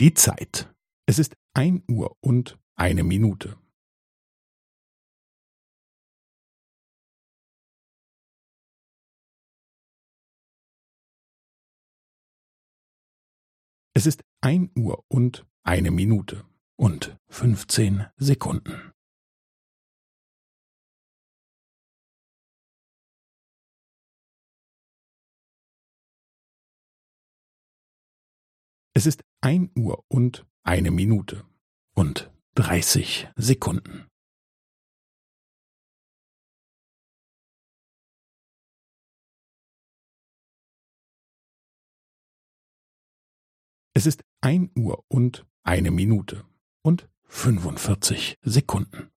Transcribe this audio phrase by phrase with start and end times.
[0.00, 0.72] Die Zeit.
[1.06, 3.58] Es ist ein Uhr und eine Minute.
[13.92, 18.92] Es ist ein Uhr und eine Minute und fünfzehn Sekunden.
[28.94, 31.46] Es ist ein Uhr und eine Minute
[31.94, 34.08] und dreißig Sekunden.
[43.94, 46.44] Es ist ein Uhr und eine Minute
[46.82, 49.10] und fünfundvierzig Sekunden.